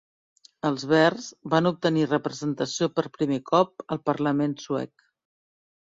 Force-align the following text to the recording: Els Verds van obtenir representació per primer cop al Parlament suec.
Els 0.69 0.85
Verds 0.91 1.27
van 1.55 1.71
obtenir 1.71 2.07
representació 2.09 2.91
per 2.97 3.07
primer 3.21 3.41
cop 3.53 3.89
al 3.97 4.05
Parlament 4.13 4.61
suec. 4.67 5.11